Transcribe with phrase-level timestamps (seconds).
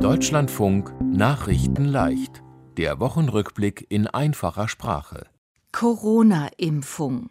[0.00, 2.42] Deutschlandfunk Nachrichten leicht.
[2.76, 5.26] Der Wochenrückblick in einfacher Sprache.
[5.72, 7.30] Corona-Impfung.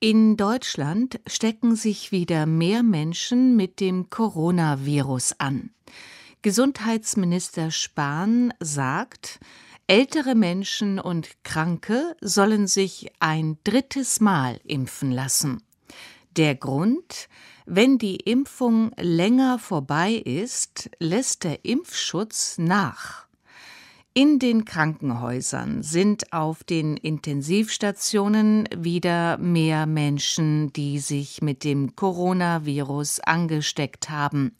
[0.00, 5.70] In Deutschland stecken sich wieder mehr Menschen mit dem Coronavirus an.
[6.42, 9.38] Gesundheitsminister Spahn sagt,
[9.86, 15.62] ältere Menschen und Kranke sollen sich ein drittes Mal impfen lassen.
[16.36, 17.28] Der Grund,
[17.66, 23.26] wenn die Impfung länger vorbei ist, lässt der Impfschutz nach.
[24.12, 33.20] In den Krankenhäusern sind auf den Intensivstationen wieder mehr Menschen, die sich mit dem Coronavirus
[33.20, 34.56] angesteckt haben.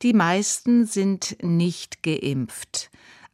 [0.00, 2.90] Die meisten sind nicht geimpft.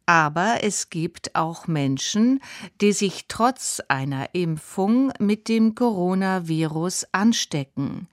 [0.07, 2.41] Aber es gibt auch Menschen,
[2.81, 8.07] die sich trotz einer Impfung mit dem Coronavirus anstecken.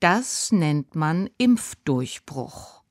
[0.00, 2.82] Das nennt man Impfdurchbruch.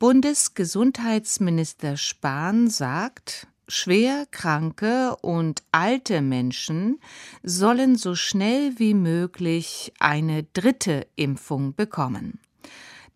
[0.00, 6.98] Bundesgesundheitsminister Spahn sagt, schwer kranke und alte Menschen
[7.44, 12.40] sollen so schnell wie möglich eine dritte Impfung bekommen.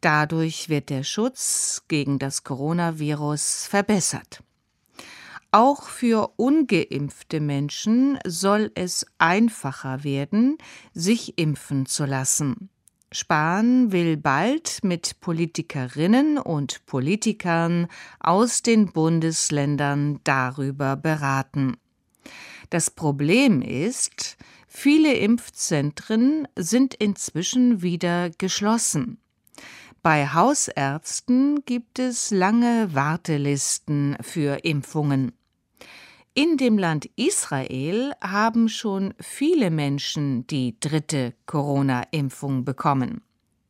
[0.01, 4.43] Dadurch wird der Schutz gegen das Coronavirus verbessert.
[5.51, 10.59] Auch für ungeimpfte Menschen soll es einfacher werden,
[10.95, 12.71] sich impfen zu lassen.
[13.13, 17.89] Spahn will bald mit Politikerinnen und Politikern
[18.21, 21.77] aus den Bundesländern darüber beraten.
[22.71, 24.37] Das Problem ist,
[24.69, 29.19] viele Impfzentren sind inzwischen wieder geschlossen.
[30.03, 35.33] Bei Hausärzten gibt es lange Wartelisten für Impfungen.
[36.35, 43.23] In dem Land Israel haben schon viele Menschen die dritte Corona-Impfung bekommen.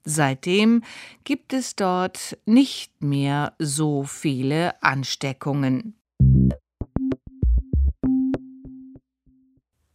[0.04, 0.82] Seitdem
[1.24, 5.94] gibt es dort nicht mehr so viele Ansteckungen.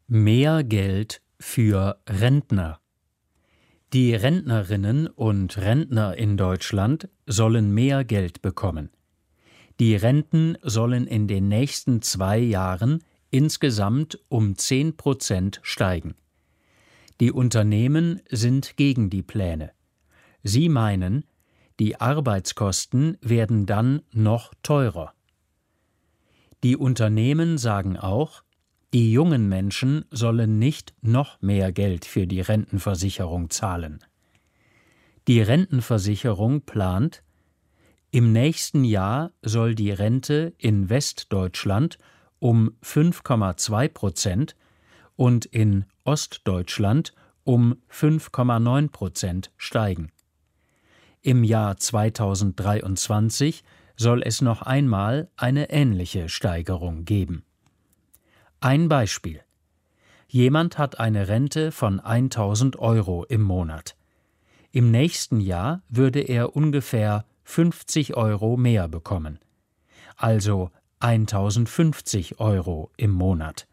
[0.08, 2.80] Mehr Geld für Rentner.
[3.94, 8.90] Die Rentnerinnen und Rentner in Deutschland sollen mehr Geld bekommen.
[9.80, 16.16] Die Renten sollen in den nächsten zwei Jahren insgesamt um 10 Prozent steigen.
[17.20, 19.72] Die Unternehmen sind gegen die Pläne.
[20.44, 21.26] Sie meinen,
[21.80, 25.14] die Arbeitskosten werden dann noch teurer.
[26.64, 28.44] Die Unternehmen sagen auch,
[28.94, 34.00] die jungen Menschen sollen nicht noch mehr Geld für die Rentenversicherung zahlen.
[35.28, 37.24] Die Rentenversicherung plant,
[38.16, 41.98] im nächsten Jahr soll die Rente in Westdeutschland
[42.40, 44.56] um 5,2 Prozent
[45.18, 50.14] und in Ostdeutschland um 5,9 Prozent steigen.
[51.24, 53.66] Im Jahr 2023
[53.98, 57.44] soll es noch einmal eine ähnliche Steigerung geben.
[58.62, 59.42] Ein Beispiel.
[60.30, 63.98] Jemand hat eine Rente von 1000 Euro im Monat.
[64.72, 69.40] Im nächsten Jahr würde er ungefähr 50 Euro mehr bekommen.
[70.18, 73.68] Also 1050 Euro im Monat.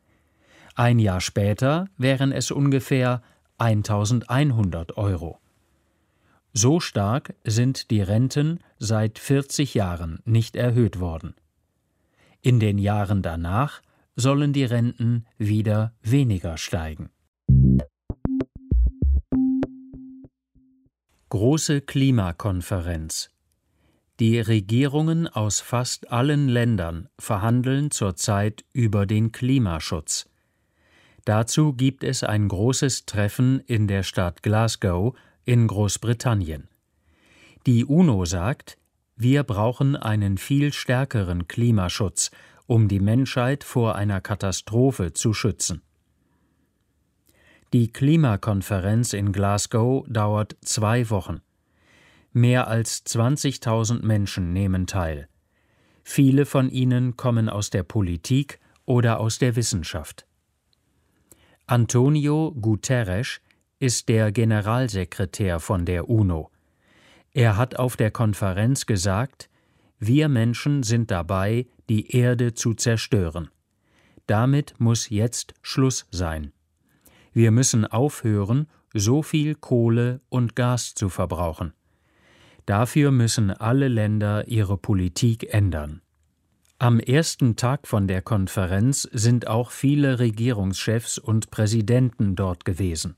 [0.75, 3.23] Ein Jahr später wären es ungefähr
[3.59, 5.39] 1100 Euro.
[6.53, 11.35] So stark sind die Renten seit 40 Jahren nicht erhöht worden.
[12.43, 13.83] In den Jahren danach
[14.17, 17.11] sollen die Renten wieder weniger steigen.
[21.31, 23.32] Große Klimakonferenz
[24.21, 30.29] die Regierungen aus fast allen Ländern verhandeln zurzeit über den Klimaschutz.
[31.25, 35.15] Dazu gibt es ein großes Treffen in der Stadt Glasgow
[35.45, 36.69] in Großbritannien.
[37.67, 38.77] Die UNO sagt,
[39.17, 42.31] wir brauchen einen viel stärkeren Klimaschutz,
[42.67, 45.83] um die Menschheit vor einer Katastrophe zu schützen.
[47.73, 51.41] Die Klimakonferenz in Glasgow dauert zwei Wochen.
[52.33, 55.29] Mehr als 20.000 Menschen nehmen teil.
[56.03, 60.27] Viele von ihnen kommen aus der Politik oder aus der Wissenschaft.
[61.67, 63.41] Antonio Guterres
[63.79, 66.51] ist der Generalsekretär von der UNO.
[67.33, 69.49] Er hat auf der Konferenz gesagt,
[69.99, 73.51] wir Menschen sind dabei, die Erde zu zerstören.
[74.27, 76.53] Damit muss jetzt Schluss sein.
[77.33, 81.73] Wir müssen aufhören, so viel Kohle und Gas zu verbrauchen.
[82.67, 86.01] Dafür müssen alle Länder ihre Politik ändern.
[86.79, 93.17] Am ersten Tag von der Konferenz sind auch viele Regierungschefs und Präsidenten dort gewesen.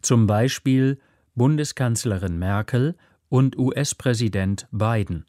[0.00, 0.98] Zum Beispiel
[1.34, 2.96] Bundeskanzlerin Merkel
[3.28, 5.26] und US-Präsident Biden.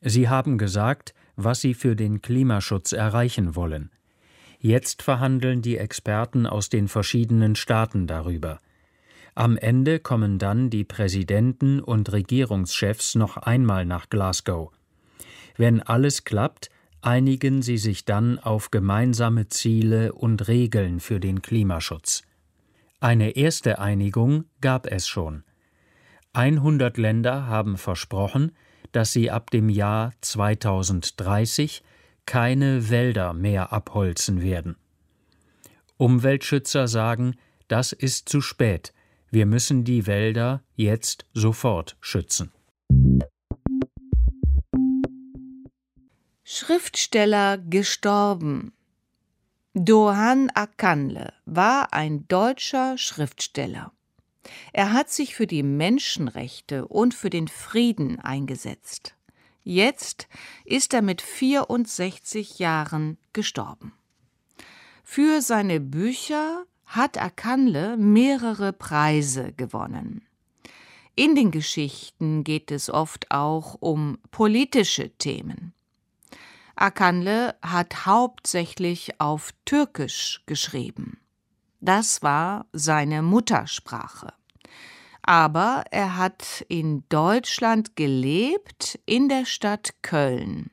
[0.00, 3.90] Sie haben gesagt, was sie für den Klimaschutz erreichen wollen.
[4.58, 8.60] Jetzt verhandeln die Experten aus den verschiedenen Staaten darüber.
[9.34, 14.70] Am Ende kommen dann die Präsidenten und Regierungschefs noch einmal nach Glasgow.
[15.56, 16.70] Wenn alles klappt,
[17.00, 22.22] einigen sie sich dann auf gemeinsame Ziele und Regeln für den Klimaschutz.
[23.00, 25.44] Eine erste Einigung gab es schon.
[26.34, 28.52] 100 Länder haben versprochen,
[28.92, 31.82] dass sie ab dem Jahr 2030
[32.26, 34.76] keine Wälder mehr abholzen werden.
[35.96, 37.36] Umweltschützer sagen,
[37.68, 38.92] das ist zu spät,
[39.32, 42.52] wir müssen die Wälder jetzt sofort schützen.
[46.44, 48.74] Schriftsteller gestorben.
[49.72, 53.90] Dohan Akanle war ein deutscher Schriftsteller.
[54.74, 59.14] Er hat sich für die Menschenrechte und für den Frieden eingesetzt.
[59.64, 60.28] Jetzt
[60.66, 63.94] ist er mit 64 Jahren gestorben.
[65.04, 66.66] Für seine Bücher
[66.96, 70.26] hat Akanle mehrere Preise gewonnen.
[71.14, 75.72] In den Geschichten geht es oft auch um politische Themen.
[76.76, 81.18] Akanle hat hauptsächlich auf Türkisch geschrieben.
[81.80, 84.32] Das war seine Muttersprache.
[85.22, 90.70] Aber er hat in Deutschland gelebt, in der Stadt Köln.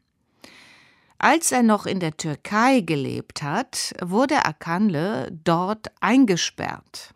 [1.22, 7.14] Als er noch in der Türkei gelebt hat, wurde Akanle dort eingesperrt.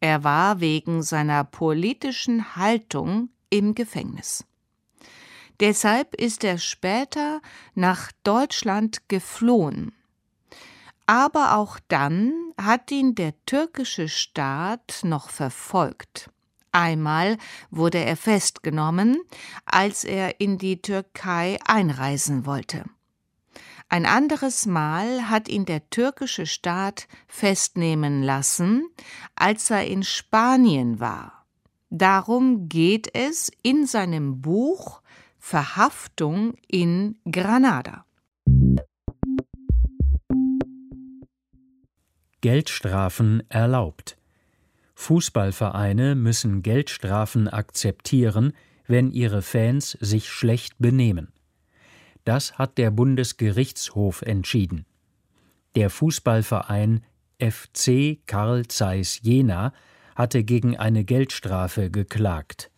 [0.00, 4.44] Er war wegen seiner politischen Haltung im Gefängnis.
[5.60, 7.40] Deshalb ist er später
[7.74, 9.92] nach Deutschland geflohen.
[11.06, 16.28] Aber auch dann hat ihn der türkische Staat noch verfolgt.
[16.70, 17.38] Einmal
[17.70, 19.22] wurde er festgenommen,
[19.64, 22.84] als er in die Türkei einreisen wollte.
[23.90, 28.86] Ein anderes Mal hat ihn der türkische Staat festnehmen lassen,
[29.34, 31.46] als er in Spanien war.
[31.88, 35.00] Darum geht es in seinem Buch
[35.38, 38.04] Verhaftung in Granada.
[42.42, 44.18] Geldstrafen erlaubt.
[44.96, 48.52] Fußballvereine müssen Geldstrafen akzeptieren,
[48.86, 51.32] wenn ihre Fans sich schlecht benehmen.
[52.28, 54.84] Das hat der Bundesgerichtshof entschieden.
[55.76, 57.02] Der Fußballverein
[57.40, 59.72] FC Karl Zeiss Jena
[60.14, 62.70] hatte gegen eine Geldstrafe geklagt.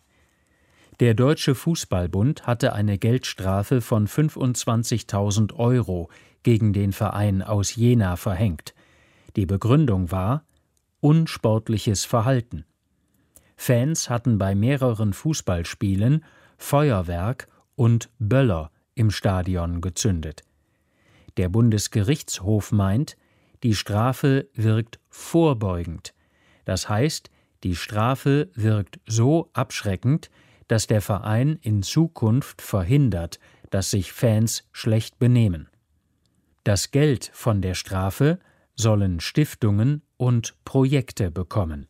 [1.01, 6.09] Der Deutsche Fußballbund hatte eine Geldstrafe von 25.000 Euro
[6.43, 8.73] gegen den Verein aus Jena verhängt.
[9.35, 10.45] Die Begründung war
[11.01, 12.63] unsportliches Verhalten.
[13.57, 16.23] Fans hatten bei mehreren Fußballspielen
[16.57, 20.43] Feuerwerk und Böller im Stadion gezündet.
[21.37, 23.17] Der Bundesgerichtshof meint,
[23.63, 26.13] die Strafe wirkt vorbeugend.
[26.65, 27.29] Das heißt,
[27.63, 30.29] die Strafe wirkt so abschreckend,
[30.67, 33.39] dass der Verein in Zukunft verhindert,
[33.69, 35.69] dass sich Fans schlecht benehmen.
[36.63, 38.39] Das Geld von der Strafe
[38.75, 41.87] sollen Stiftungen und Projekte bekommen.